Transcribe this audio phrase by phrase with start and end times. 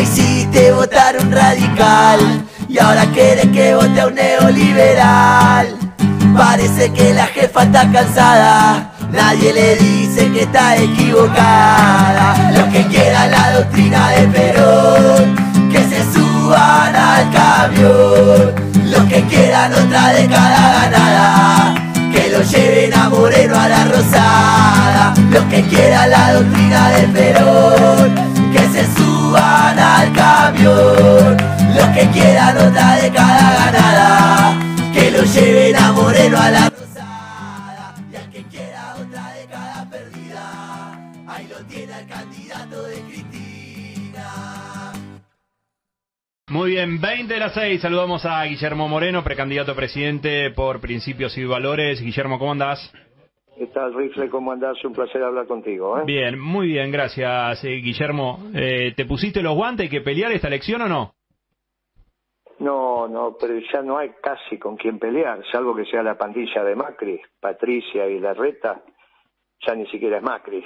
[0.00, 2.20] Hiciste votar un radical
[2.66, 5.76] y ahora quieres que vote a un neoliberal.
[6.34, 12.50] Parece que la jefa está cansada, nadie le dice que está equivocada.
[12.54, 18.54] Los que quieran la doctrina de Perón, que se suban al camión.
[18.90, 21.74] Los que quieran otra década ganada,
[22.10, 25.14] que lo lleven a Moreno a la Rosada.
[25.30, 28.29] Los que quieran la doctrina de Perón,
[31.94, 37.94] que quieran otra década ganada, que lo lleven a Moreno a la Rosada.
[38.12, 40.92] Y al que quiera otra década perdida,
[41.26, 44.92] ahí lo tiene el candidato de Cristina.
[46.48, 47.80] Muy bien, 20 de las 6.
[47.80, 52.00] Saludamos a Guillermo Moreno, precandidato a presidente por Principios y Valores.
[52.00, 52.92] Guillermo, ¿cómo andás?
[53.58, 54.30] ¿Qué tal, Rifle?
[54.30, 54.82] ¿Cómo andás?
[54.84, 55.98] Un placer hablar contigo.
[55.98, 56.04] ¿eh?
[56.06, 58.38] Bien, muy bien, gracias, eh, Guillermo.
[58.54, 59.84] Eh, ¿Te pusiste los guantes?
[59.84, 61.14] ¿Hay que pelear esta elección o no?
[62.60, 66.62] No, no, pero ya no hay casi con quién pelear, salvo que sea la pandilla
[66.62, 68.82] de Macri, Patricia y Larreta,
[69.66, 70.62] ya ni siquiera es Macri.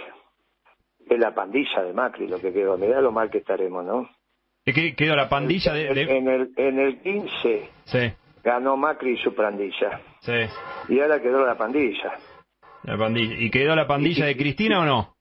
[1.09, 2.77] Es la pandilla de Macri lo que quedó.
[2.79, 4.09] Mirá lo mal que estaremos, ¿no?
[4.65, 5.93] ¿De qué quedó la pandilla de...?
[5.95, 10.01] de- En, el, en el 15 Sí, ganó Macri y su pandilla.
[10.21, 10.33] sí,
[10.89, 12.19] Y ahora quedó la pandilla.
[12.83, 13.35] la pandilla.
[13.39, 15.15] ¿Y quedó la pandilla de Cristina o no?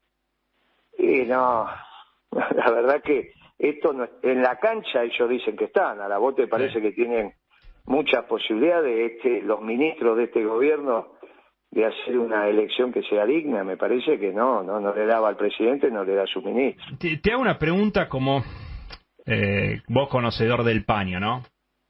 [0.98, 1.66] Y no,
[2.32, 3.32] la verdad que
[3.70, 7.32] esto no, en la cancha ellos dicen que están, a la bote parece que tienen
[7.86, 11.14] muchas posibilidades este, los ministros de este gobierno
[11.72, 15.30] de hacer una elección que sea digna, me parece que no, no, no le daba
[15.30, 16.86] al presidente, no le da a su ministro.
[17.00, 18.44] Te, te hago una pregunta como
[19.26, 21.44] eh, vos conocedor del paño, ¿no?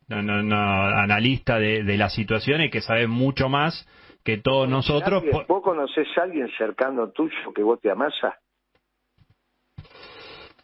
[0.08, 3.88] No, no, no, analista de, de la situación y que sabés mucho más
[4.24, 5.16] que todos nosotros.
[5.24, 8.38] ¿Alguien- por- ¿Vos conocés a alguien cercano tuyo que vote a Massa?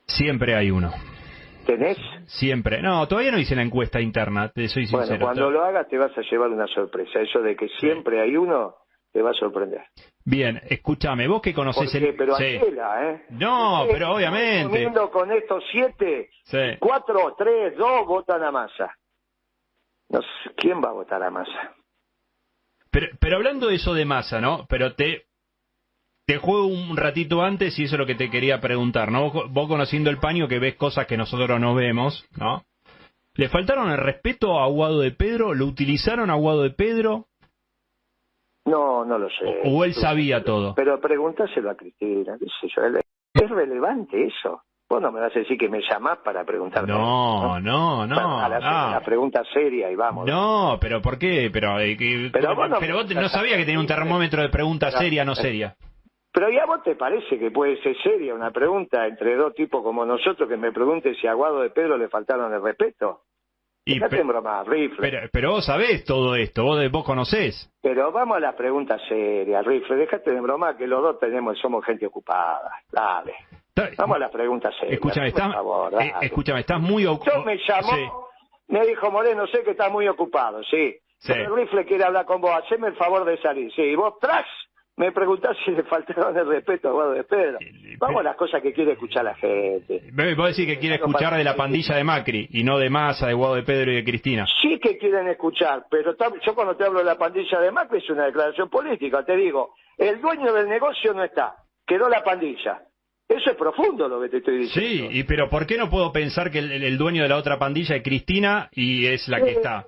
[0.09, 0.91] Siempre hay uno.
[1.65, 1.97] ¿Tenés?
[2.25, 2.81] Siempre.
[2.81, 5.25] No, todavía no hice la encuesta interna, te soy Bueno, sincero.
[5.25, 7.19] cuando lo hagas te vas a llevar una sorpresa.
[7.21, 8.75] Eso de que siempre hay uno
[9.11, 9.81] te va a sorprender.
[10.25, 12.15] Bien, escúchame, vos que conocés Porque, el...
[12.15, 12.57] pero Sí.
[12.57, 13.25] Angela, ¿eh?
[13.29, 14.91] No, pero obviamente.
[15.11, 16.77] Con estos siete, Sí.
[16.79, 18.51] cuatro, tres, dos votan a.
[18.51, 21.75] No sé, ¿quién va a votar a Massa?
[22.91, 24.65] Pero, pero hablando de eso de masa, ¿no?
[24.67, 25.27] Pero te,
[26.29, 29.31] te juego un ratito antes y eso es lo que te quería preguntar, ¿no?
[29.31, 32.61] Vos, vos conociendo el paño que ves cosas que nosotros no vemos, ¿no?
[33.33, 35.55] ¿Le faltaron el respeto a Aguado de Pedro?
[35.55, 37.25] ¿Lo utilizaron a Aguado de Pedro?
[38.65, 39.61] No, no lo sé.
[39.65, 40.75] ¿O él sabía todo?
[40.75, 42.83] Pero pregúntaselo a Cristina, qué sé yo.
[43.33, 44.61] ¿Es relevante eso?
[44.87, 46.91] Vos no me vas a decir que me llamás para preguntarme.
[46.93, 48.13] No, no, no.
[48.15, 48.59] Bueno, a la,
[48.91, 50.27] la pregunta seria y vamos.
[50.27, 51.49] No, pero ¿por qué?
[51.51, 51.97] Pero, eh,
[52.31, 55.33] Pero vos no- pero vos no sabía que tenía un termómetro de pregunta seria, no
[55.33, 55.75] seria.
[56.31, 59.81] Pero ¿y a vos te parece que puede ser seria una pregunta entre dos tipos
[59.83, 63.21] como nosotros que me pregunte si a Aguado de Pedro le faltaron el respeto?
[63.85, 64.97] Y Dejate pe- broma, Rifle.
[64.99, 67.71] pero, pero vos sabés todo esto, vos, vos conocés.
[67.81, 69.95] Pero vamos a la pregunta seria, Rifle.
[69.95, 72.69] Déjate de broma que los dos tenemos, somos gente ocupada.
[72.91, 73.33] Dale.
[73.97, 74.93] Vamos a la pregunta seria.
[74.95, 77.43] Escúchame, estás, favor, eh, escúchame, estás muy Yo ocupado.
[77.45, 78.27] me llamó,
[78.67, 80.95] me dijo Moreno, sé que estás muy ocupado, sí.
[81.17, 81.33] Sí.
[81.33, 83.71] Pero el Rifle quiere hablar con vos, haceme el favor de salir.
[83.73, 84.45] Sí, y vos tras
[84.99, 87.57] me preguntás si le faltaron el respeto a Guado de Pedro.
[87.99, 90.01] Vamos a las cosas que quiere escuchar la gente.
[90.11, 93.27] Bebe, Vos decís que quiere escuchar de la pandilla de Macri y no de Massa,
[93.27, 94.45] de Guado de Pedro y de Cristina.
[94.61, 96.15] Sí que quieren escuchar, pero
[96.45, 99.23] yo cuando te hablo de la pandilla de Macri es una declaración política.
[99.23, 101.55] Te digo, el dueño del negocio no está,
[101.87, 102.81] quedó la pandilla.
[103.29, 105.09] Eso es profundo lo que te estoy diciendo.
[105.11, 107.57] Sí, y pero ¿por qué no puedo pensar que el, el dueño de la otra
[107.57, 109.85] pandilla es Cristina y es la que Eh, está?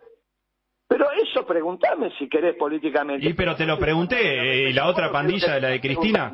[0.91, 3.25] Pero eso preguntame si querés políticamente.
[3.25, 6.33] Y pero te lo pregunté, eh, ¿y la otra pandilla de la de Cristina?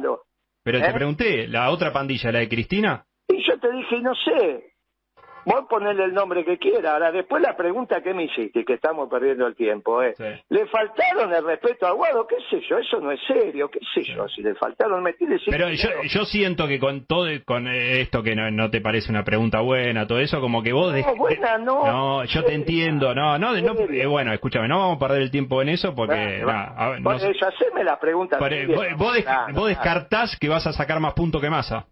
[0.63, 0.93] Pero te ¿Eh?
[0.93, 3.05] pregunté, ¿la otra pandilla, la de Cristina?
[3.27, 4.76] Y yo te dije, no sé.
[5.47, 6.91] Vos ponele el nombre que quiera.
[6.91, 10.13] Ahora, después la pregunta que me hiciste, que estamos perdiendo el tiempo, ¿eh?
[10.17, 10.25] Sí.
[10.49, 12.27] ¿Le faltaron el respeto a Guado?
[12.27, 12.77] ¿Qué sé yo?
[12.77, 13.69] Eso no es serio.
[13.69, 14.27] ¿Qué sé yo?
[14.27, 18.35] Si le faltaron, me tienes Pero yo, yo siento que con todo con esto que
[18.35, 20.93] no, no te parece una pregunta buena, todo eso, como que vos...
[20.93, 21.85] No, buena no.
[21.85, 25.31] No, yo te entiendo, no, no, no eh, bueno, escúchame, no vamos a perder el
[25.31, 26.43] tiempo en eso porque...
[26.45, 27.31] Nada, a ver, no Por sé.
[27.31, 28.37] eso, haceme la pregunta.
[28.37, 29.65] Pare- vos, vos des- Claro, vos claro.
[29.67, 31.85] descartás que vas a sacar más puntos que Massa.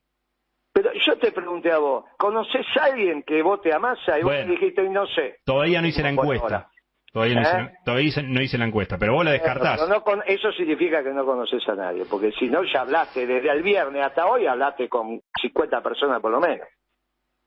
[0.76, 4.20] Pero yo te pregunté a vos, ¿conoces a alguien que vote a Massa?
[4.20, 4.48] Y vos Bueno.
[4.48, 5.38] me dijiste, y no sé.
[5.46, 6.70] Todavía no hice la encuesta.
[7.14, 7.72] Todavía, no hice, ¿Eh?
[7.86, 9.80] todavía hice- no hice la encuesta, pero vos la descartás.
[9.80, 13.26] Pero no con- eso significa que no conoces a nadie, porque si no, ya hablaste
[13.26, 16.68] desde el viernes hasta hoy, hablaste con 50 personas por lo menos.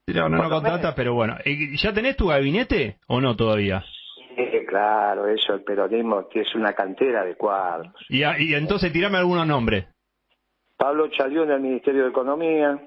[0.07, 1.37] No, no, no tantas, pero bueno.
[1.45, 3.85] Eh, ¿Ya tenés tu gabinete o no todavía?
[4.39, 7.93] Eh, claro, eso, el peronismo que es una cantera de cuadros.
[8.09, 9.85] Y, a- y entonces tirame algunos nombres.
[10.79, 12.79] Pablo Chalió en el Ministerio de Economía,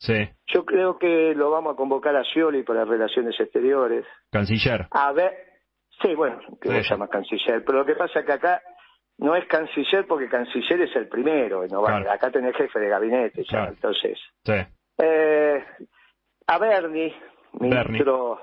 [0.00, 0.14] Sí.
[0.46, 4.06] Yo creo que lo vamos a convocar a Scioli para Relaciones Exteriores.
[4.32, 4.86] Canciller.
[4.92, 5.32] A ver,
[6.02, 6.88] sí, bueno, que vos sí.
[6.90, 8.62] llamas canciller, pero lo que pasa es que acá
[9.18, 12.10] no es canciller porque canciller es el primero, no Claro.
[12.10, 13.72] acá tenés jefe de gabinete ya, Claro.
[13.72, 14.18] entonces.
[14.42, 14.54] Sí.
[15.02, 15.64] Eh,
[16.46, 17.14] a Berni,
[17.60, 18.40] ministro,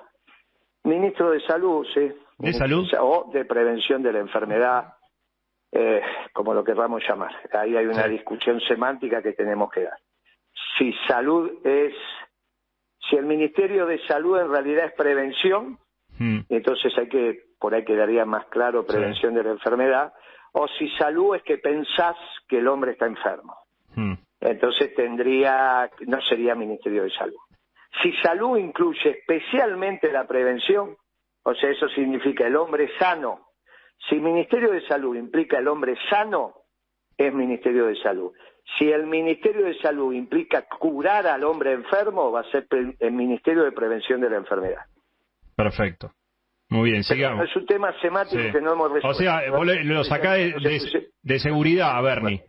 [0.83, 2.11] ministro de Salud, sí.
[2.37, 2.87] Ministro Salud?
[2.99, 4.93] O de Prevención de la Enfermedad,
[5.71, 6.01] eh,
[6.33, 7.31] como lo querramos llamar.
[7.51, 8.09] Ahí hay una Sí.
[8.11, 9.97] discusión semántica que tenemos que dar.
[10.77, 11.93] Si salud es,
[13.09, 15.79] si el Ministerio de Salud en realidad es prevención,
[16.19, 16.39] Mm.
[16.49, 20.13] entonces hay que, por ahí quedaría más claro prevención de la enfermedad,
[20.53, 22.15] o si salud es que pensás
[22.47, 23.55] que el hombre está enfermo.
[23.95, 24.13] Mm.
[24.39, 27.37] Entonces tendría, no sería Ministerio de Salud.
[28.01, 30.95] Si salud incluye especialmente la prevención,
[31.43, 33.47] o sea, eso significa el hombre sano.
[34.09, 36.53] Si Ministerio de Salud implica el hombre sano,
[37.17, 38.31] es Ministerio de Salud.
[38.77, 42.67] Si el Ministerio de Salud implica curar al hombre enfermo, va a ser
[42.99, 44.85] el Ministerio de Prevención de la Enfermedad.
[45.55, 46.11] Perfecto.
[46.69, 47.49] Muy bien, sigamos.
[47.49, 48.51] Es un tema semático Sí.
[48.51, 49.07] que no hemos resuelto.
[49.09, 52.43] O sea, vos lo sacás de, de- de seguridad a Bernie.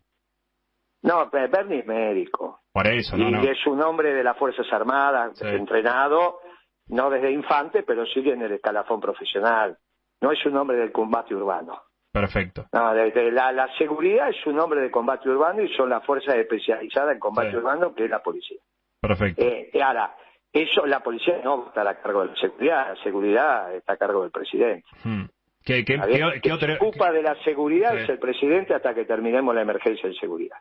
[1.02, 2.60] No, pero Bernie es médico.
[2.72, 3.42] Por eso, no, y no.
[3.42, 5.46] es un hombre de las Fuerzas Armadas, Sí.
[5.46, 6.40] entrenado,
[6.88, 9.78] no desde infante, pero sigue en el escalafón profesional.
[10.20, 11.80] No es un hombre del combate urbano.
[12.20, 12.66] Perfecto.
[12.72, 17.14] No, la, la seguridad es un hombre de combate urbano y son las fuerzas especializadas
[17.14, 17.56] en combate Sí.
[17.56, 18.58] urbano, que es la policía.
[19.00, 19.42] Perfecto.
[19.42, 20.14] Eh, y ahora,
[20.52, 23.92] eso, la policía no va a estar a cargo de la seguridad, la seguridad está
[23.92, 24.84] a cargo del presidente.
[25.04, 25.24] Mm.
[25.64, 29.54] ¿Qué, qué, qué- que se ocupa de la seguridad es el presidente hasta que terminemos
[29.54, 30.56] la emergencia de seguridad.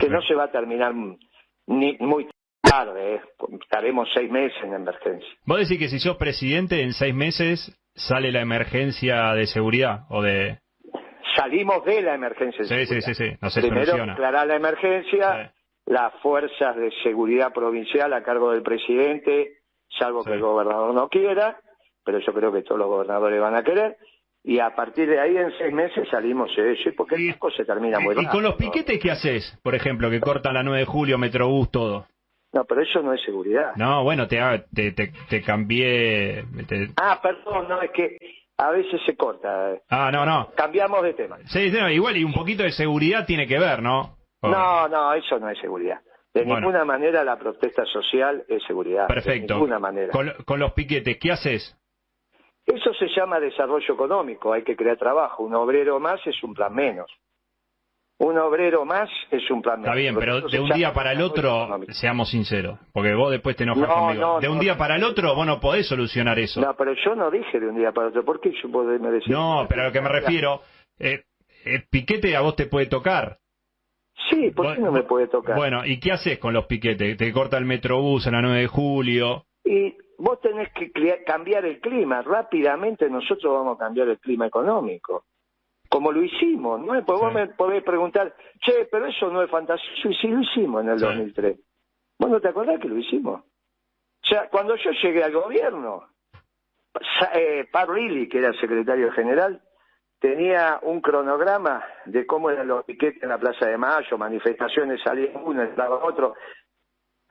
[0.00, 0.94] Que no se va a terminar
[1.66, 2.28] ni muy
[2.62, 3.20] tarde, eh.
[3.60, 5.28] estaremos seis meses en emergencia.
[5.44, 10.22] Vos decís que si sos presidente, en seis meses sale la emergencia de seguridad o
[10.22, 10.58] de...
[11.38, 14.12] Salimos de la emergencia Sí, sí, sí, sí, no se Primero soluciona.
[14.14, 15.52] declarar la emergencia,
[15.86, 19.58] las fuerzas de seguridad provincial a cargo del presidente,
[19.98, 20.30] salvo Sí.
[20.30, 21.60] que el gobernador no quiera,
[22.04, 23.96] pero yo creo que todos los gobernadores van a querer,
[24.42, 27.64] y a partir de ahí en seis meses salimos de eso, porque Y- el se
[27.64, 28.32] termina muy ¿Y rápido.
[28.32, 29.58] con los piquetes qué haces?
[29.62, 32.06] Por ejemplo, que cortan la 9 de julio, Metrobús, todo.
[32.52, 33.72] No, pero eso no es seguridad.
[33.76, 34.38] No, bueno, te,
[34.74, 36.44] te, te, te cambié...
[36.66, 38.16] te- Ah, perdón, no, es que
[38.58, 39.76] a veces se corta.
[39.88, 40.50] Ah, no, no.
[40.56, 41.38] Cambiamos de tema.
[41.46, 44.16] Sí, no, igual y un poquito de seguridad tiene que ver, ¿no?
[44.40, 46.00] O- No, no, eso no es seguridad.
[46.34, 46.60] De Bueno.
[46.60, 49.06] ninguna manera la protesta social es seguridad.
[49.06, 49.54] Perfecto.
[49.54, 50.12] De ninguna manera.
[50.12, 51.74] Con, con los piquetes, ¿qué haces?
[52.66, 55.42] Eso se llama desarrollo económico, hay que crear trabajo.
[55.42, 57.10] Un obrero más es un plan menos.
[58.20, 59.78] Un obrero más es un plan.
[59.80, 63.62] Está bien, pero de un día para el otro, seamos sinceros, porque vos después te
[63.62, 64.20] enojas No, conmigo.
[64.20, 66.60] no, de un no, día para el otro, vos no podés solucionar eso.
[66.60, 68.24] No, pero yo no dije de un día para otro.
[68.24, 69.30] ¿Por qué yo puedo me decir?
[69.32, 70.62] No, pero a lo que me refiero,
[70.98, 71.22] eh,
[71.64, 73.38] eh, piquete a vos te puede tocar.
[74.28, 75.54] Sí, ¿por qué no me puede tocar?
[75.56, 77.16] Bueno, ¿y qué haces con los piquetes?
[77.16, 79.44] Te corta el metrobús a la 9 de julio.
[79.64, 80.90] Y vos tenés que
[81.24, 82.22] cambiar el clima.
[82.22, 85.24] Rápidamente nosotros vamos a cambiar el clima económico.
[85.88, 87.04] Como lo hicimos, ¿no?
[87.04, 89.90] Pues vos me podés preguntar, che, pero eso no es fantasía.
[90.02, 91.04] Sí, sí lo hicimos en el Sí.
[91.04, 91.58] 2003.
[92.18, 93.40] ¿Vos no te acordás que lo hicimos?
[93.40, 96.08] O sea, cuando yo llegué al gobierno,
[97.34, 99.62] eh, Pat Riley, que era el secretario general,
[100.18, 105.30] tenía un cronograma de cómo eran los piquetes en la Plaza de Mayo, manifestaciones, salía
[105.42, 106.34] uno, entraba otro.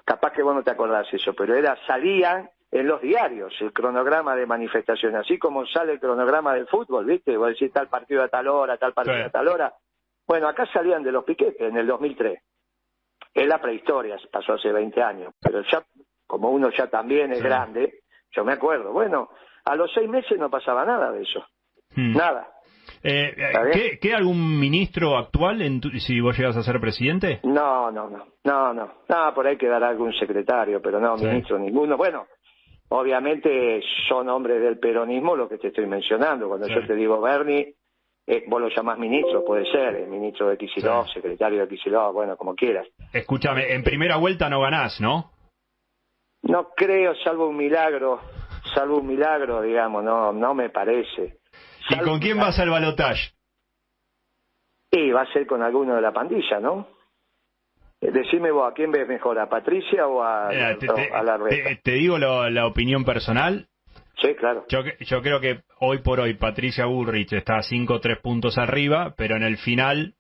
[0.06, 4.36] Capaz que vos no te acordás eso, pero era salían en los diarios el cronograma
[4.36, 7.36] de manifestaciones, así como sale el cronograma del fútbol, ¿viste?
[7.38, 9.24] Vos decís tal partido a tal hora, tal partido Sí.
[9.24, 9.74] a tal hora.
[10.28, 12.40] Bueno, acá salían de los piquetes en el 2003.
[13.34, 15.84] Es la prehistoria, pasó hace 20 años, pero ya,
[16.26, 17.44] como uno ya también es Sí.
[17.44, 18.00] grande,
[18.32, 19.30] yo me acuerdo, bueno,
[19.66, 21.46] a los seis meses no pasaba nada de eso,
[21.96, 22.14] Hmm.
[22.16, 22.48] nada.
[23.04, 23.54] Eh, eh.
[23.74, 27.40] ¿qué, qué algún ministro actual en tu- si vos llegas a ser presidente?
[27.44, 31.26] No, no, no, no, no, no, por ahí quedará algún secretario, pero no, Sí.
[31.26, 31.96] ministro ninguno.
[31.98, 32.26] Bueno,
[32.90, 36.48] obviamente son hombres del peronismo lo que te estoy mencionando.
[36.48, 36.74] Cuando Sí.
[36.74, 37.76] yo te digo Bernie,
[38.26, 41.14] eh, vos lo llamás ministro, puede ser, el ministro de Kicillof, Sí.
[41.14, 42.88] secretario de Kicillof, bueno, como quieras.
[43.14, 45.32] Escúchame, en primera vuelta no ganás, ¿no?
[46.44, 48.22] No creo, salvo un milagro,
[48.74, 51.40] salvo un milagro, digamos, no, no me parece.
[51.90, 53.32] ¿Y con quién vas al balotaje?
[54.92, 56.88] Y va a ser con alguno de la pandilla, ¿no?
[58.02, 59.40] Eh, Decime vos, ¿a quién ves mejor?
[59.40, 60.50] ¿A Patricia o a,
[60.80, 61.70] te, o te- a la reta?
[61.70, 63.68] te- te digo lo- la opinión personal.
[64.22, 64.66] Sí, claro.
[64.68, 69.36] Yo, creo que hoy por hoy Patricia Bullrich está 5 o 3 puntos arriba, pero
[69.36, 70.16] en el final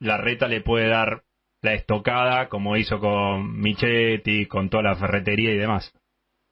[0.00, 1.22] la reta le puede dar
[1.62, 5.92] la estocada como hizo con Michetti, con toda la ferretería y demás.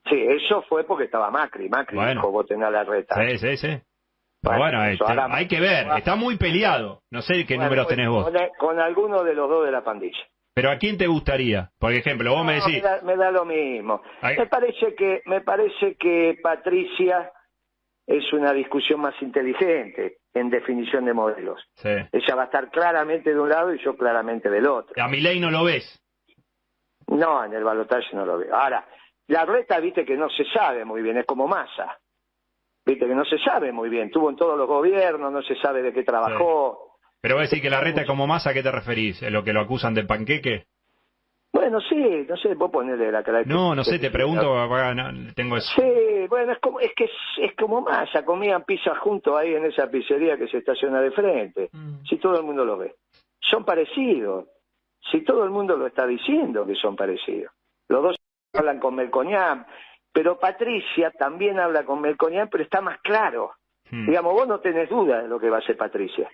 [0.08, 1.68] Sí, eso fue porque estaba Macri.
[1.68, 2.20] Macri Bueno.
[2.20, 3.14] dijo, vos tenés la reta.
[3.16, 3.78] Sí, sí, sí.
[4.42, 7.00] Pero Bueno, este, ahora- hay que ver, está muy peleado.
[7.10, 8.24] No sé qué Bueno, números pues, tenés vos.
[8.24, 10.18] Con, con alguno de los dos de la pandilla.
[10.54, 11.70] Pero ¿a quién te gustaría?
[11.78, 12.82] Por ejemplo, vos me decís...
[12.82, 14.02] da, me da lo mismo.
[14.22, 17.32] Me parece que me parece que Patricia
[18.06, 21.60] es una discusión más inteligente en definición de modelos.
[21.74, 21.88] Sí.
[22.12, 25.02] Ella va a estar claramente de un lado y yo claramente del otro.
[25.02, 26.00] A Milei no lo ves.
[27.08, 28.54] No, en el balotaje no lo veo.
[28.54, 28.86] Ahora,
[29.28, 31.98] la reta, viste que no se sabe muy bien, es como masa.
[32.86, 34.10] Viste que no se sabe muy bien.
[34.10, 36.83] Tuvo en todos los gobiernos, no se sabe de qué trabajó.
[37.24, 39.22] Pero vos decís que la reta es como masa, ¿a qué te referís?
[39.22, 40.66] ¿En ¿Lo que lo acusan de panqueque?
[41.54, 43.42] Bueno, sí, no sé, vos ponele la cara.
[43.46, 45.72] No, no sé, te pregunto, acá no, tengo eso.
[45.74, 49.64] Sí, bueno, es como es que es, es como masa, comían pizza juntos ahí en
[49.64, 51.70] esa pizzería que se estaciona de frente.
[51.72, 52.04] Mm.
[52.06, 52.94] Si todo el mundo lo ve.
[53.40, 54.44] Son parecidos.
[55.10, 57.54] Si todo el mundo lo está diciendo que son parecidos.
[57.88, 58.16] Los dos
[58.52, 59.64] hablan con Melconian,
[60.12, 63.52] pero Patricia también habla con Melconian, pero está más claro.
[63.90, 64.08] Hmm.
[64.08, 66.28] Digamos, vos no tenés duda de lo que va a hacer Patricia.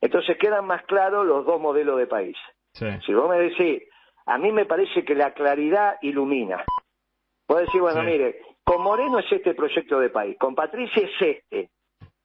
[0.00, 2.36] Entonces quedan más claros los dos modelos de país.
[2.72, 2.86] Sí.
[3.04, 3.82] Si vos me decís,
[4.26, 6.64] a mí me parece que la claridad ilumina.
[7.48, 8.06] Vos decís, bueno, Sí.
[8.06, 11.70] mire, con Moreno es este proyecto de país, con Patricia es este.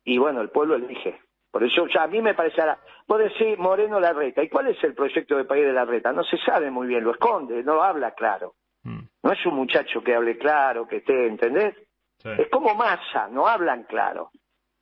[0.03, 1.19] Y bueno, el pueblo elige.
[1.49, 4.43] Por eso ya a mí me parece, ahora, vos decís Moreno la reta.
[4.43, 6.11] ¿Y cuál es el proyecto de país de la reta?
[6.11, 8.55] No se sabe muy bien, lo esconde, no habla claro.
[8.83, 9.01] Hmm.
[9.23, 11.75] No es un muchacho que hable claro, que esté, ¿entendés?
[12.17, 12.29] Sí.
[12.37, 14.29] Es como masa, no hablan claro.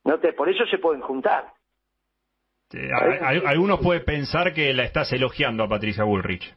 [0.04, 1.52] No te, por eso se pueden juntar.
[2.74, 6.54] A- Algunos pueden pensar que la estás elogiando a Patricia Bullrich.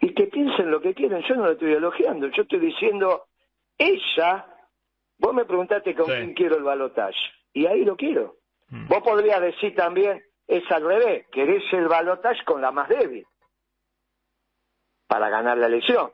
[0.00, 1.22] y que piensen lo que quieren.
[1.28, 3.24] Yo no lo estoy elogiando, yo estoy diciendo,
[3.78, 4.46] ella,
[5.18, 6.12] vos me preguntaste con Sí.
[6.12, 7.16] quién quiero el balotaje,
[7.54, 8.36] y ahí lo quiero.
[8.68, 8.88] Mm.
[8.88, 13.24] Vos podrías decir también, es al revés, querés el balotaje con la más débil,
[15.08, 16.10] para ganar la elección.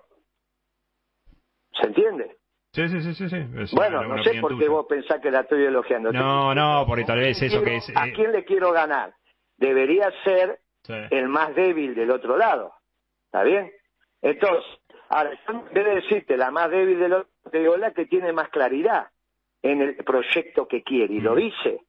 [1.81, 2.37] ¿Se entiende?
[2.73, 3.29] Sí, sí, sí, sí.
[3.29, 3.75] sí.
[3.75, 4.71] Bueno, no sé por qué tuya.
[4.71, 6.13] vos pensás que la estoy elogiando.
[6.13, 7.93] No, no, porque tal vez eso que es...
[7.97, 9.13] ¿A eh, quién le quiero ganar?
[9.61, 10.95] Debería ser sí.
[11.11, 12.73] el más débil del otro lado.
[13.27, 13.71] ¿Está bien?
[14.23, 14.65] Entonces,
[15.09, 18.07] ahora, yo en vez de decirte la más débil del otro, te digo la que
[18.07, 19.09] tiene más claridad
[19.63, 21.81] en el proyecto que quiere, y lo dice.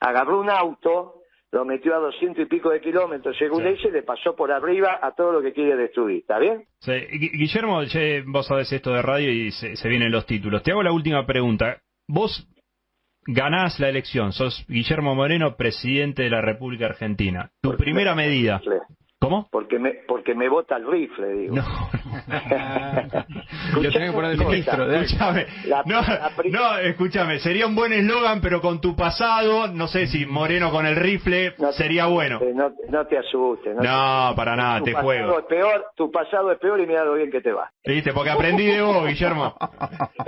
[0.00, 1.22] Agarró un auto,
[1.52, 3.70] lo metió a doscientos y pico de kilómetros, según Sí.
[3.70, 6.18] dice, le pasó por arriba a todo lo que quiere destruir.
[6.20, 6.66] ¿Está bien?
[6.80, 7.80] Sí, Guillermo,
[8.26, 10.62] vos sabés esto de radio y se, se vienen los títulos.
[10.62, 11.82] Te hago la última pregunta.
[12.08, 12.46] Vos
[13.26, 17.50] ganás la elección, sos Guillermo Moreno, presidente de la República Argentina.
[17.60, 18.60] Tu primera me- medida.
[19.18, 19.48] ¿Cómo?
[19.50, 21.56] Porque me, porque me vota el rifle, digo.
[21.56, 21.62] No,
[23.74, 24.86] Lo tenés que poner de ministro.
[24.86, 25.46] de- escúchame.
[25.66, 27.38] La- no, la pri- no, escúchame.
[27.38, 31.54] Sería un buen eslogan, pero con tu pasado, no sé si Moreno con el rifle
[31.58, 32.40] No te- sería bueno.
[32.54, 33.74] No, no te asustes.
[33.76, 33.82] No,
[34.30, 35.38] No, para nada, tu te pasado juego.
[35.40, 37.70] Es peor, tu pasado es peor y mira lo bien que te va.
[37.84, 38.12] ¿Viste?
[38.12, 39.54] Porque aprendí de vos, Guillermo.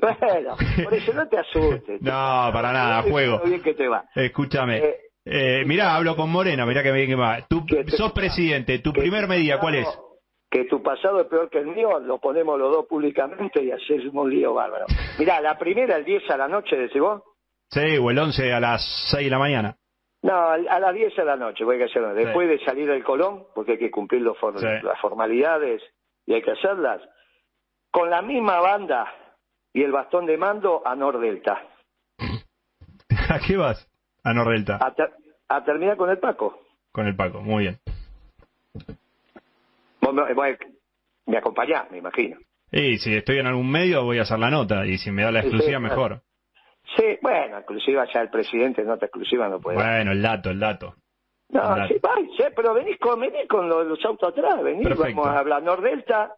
[0.00, 2.00] Bueno, por eso no te asustes.
[2.08, 3.38] No, para nada, Mira juego.
[3.38, 4.04] lo bien que te va.
[4.14, 4.78] Escúchame.
[4.78, 4.96] Eh,
[5.30, 7.40] Eh, mirá, hablo con Moreno, mirá que bien que va.
[7.48, 9.88] Tú sos presidente, tu primer medida, ¿cuál es?
[10.50, 14.14] Que tu pasado es peor que el mío, lo ponemos los dos públicamente y hacemos
[14.14, 14.86] un lío bárbaro.
[15.18, 17.22] Mirá, la primera, el 10 a la noche, decís vos.
[17.70, 19.76] Sí, o el 11 a las 6 de la mañana.
[20.22, 22.14] No, a las 10 a la noche, voy a hacerlo.
[22.14, 24.66] Después de salir del Colón, porque hay que cumplir los for- Sí.
[24.82, 25.82] las formalidades
[26.26, 27.02] y hay que hacerlas,
[27.92, 29.06] con la misma banda
[29.74, 31.62] y el bastón de mando a Nordelta.
[33.30, 33.86] ¿A qué vas?
[34.24, 35.12] A Nordelta, A, ter-
[35.48, 36.58] a terminar con el Paco.
[36.90, 37.78] con el Paco, muy bien.
[40.12, 40.46] Vos me, vos
[41.26, 42.38] me acompañás, me imagino.
[42.70, 45.30] Y si estoy en algún medio voy a hacer la nota, y si me da
[45.32, 46.22] la exclusiva sí, mejor.
[46.96, 49.76] Sí, bueno, exclusiva ya el presidente, nota exclusiva no puede.
[49.76, 50.94] Bueno, el dato, el dato.
[51.50, 55.16] no, sí, vai, sí, pero venís con, venís con los, los autos atrás, venís, Perfecto.
[55.16, 56.34] vamos a hablar Nordelta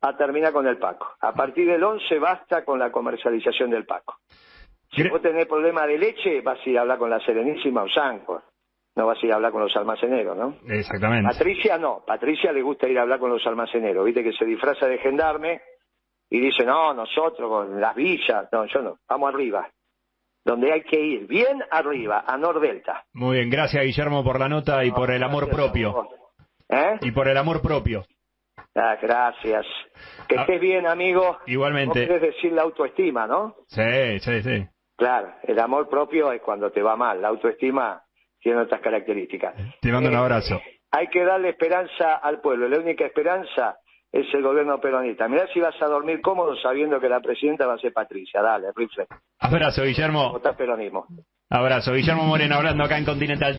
[0.00, 1.08] a terminar con el Paco.
[1.20, 4.18] A partir del 11 basta con la comercialización del Paco.
[4.94, 7.82] Si Gre- vos tenés problema de leche, vas a ir a hablar con la Serenísima
[7.82, 7.88] o.
[8.96, 10.56] No vas a ir a hablar con los almaceneros, ¿no?
[10.68, 11.28] Exactamente.
[11.32, 14.86] Patricia no, Patricia le gusta ir a hablar con los almaceneros, viste que se disfraza
[14.86, 15.60] de gendarme
[16.30, 19.68] y dice, no, nosotros con las villas, no, yo no, vamos arriba,
[20.44, 23.04] donde hay que ir, bien arriba, a Nordelta.
[23.14, 26.08] Muy bien, gracias Guillermo por la nota y por el amor propio.
[26.68, 26.98] ¿Eh?
[27.02, 28.04] Y por el amor propio.
[28.76, 29.66] Ah, gracias.
[30.28, 30.40] Que Ah.
[30.42, 31.38] estés bien, amigo.
[31.46, 32.06] Igualmente.
[32.06, 33.54] Vos decir la autoestima, ¿no?
[33.68, 34.66] Sí, sí, sí.
[34.96, 38.02] Claro, el amor propio es cuando te va mal, la autoestima
[38.44, 39.54] tiene otras características.
[39.80, 40.60] Te mando un Eh, abrazo.
[40.92, 42.68] Hay que darle esperanza al pueblo.
[42.68, 43.78] La única esperanza
[44.12, 45.26] es el gobierno peronista.
[45.26, 48.40] Mirá si vas a dormir cómodo sabiendo que la presidenta va a ser Patricia.
[48.42, 49.06] Dale, rifle.
[49.40, 50.30] Abrazo, Guillermo.
[50.30, 51.06] Votá peronismo.
[51.50, 51.92] Abrazo.
[51.94, 53.56] Guillermo Moreno hablando acá en Continental.